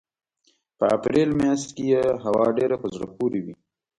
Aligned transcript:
په 0.77 0.85
اپرېل 0.95 1.29
مياشت 1.39 1.69
کې 1.75 1.83
یې 1.93 2.03
هوا 2.23 2.45
ډېره 2.57 2.75
په 2.81 2.87
زړه 2.93 3.07
پورې 3.15 3.39
وي. 3.45 3.55